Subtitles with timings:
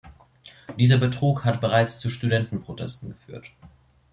[0.79, 3.51] Dieser Betrug hat bereits zu Studentenprotesten geführt.